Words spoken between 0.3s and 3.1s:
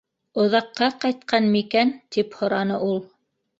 —Оҙаҡҡа ҡайтҡан микән?— тип һораны ул.